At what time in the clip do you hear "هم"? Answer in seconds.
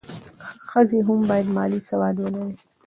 1.07-1.19